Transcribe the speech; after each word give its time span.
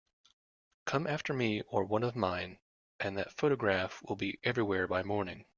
Come 0.85 1.05
after 1.05 1.31
me 1.31 1.61
or 1.67 1.83
one 1.85 2.01
of 2.01 2.15
mine, 2.15 2.57
and 2.99 3.15
that 3.19 3.37
photograph 3.37 4.01
will 4.01 4.15
be 4.15 4.39
everywhere 4.43 4.87
by 4.87 5.03
morning. 5.03 5.45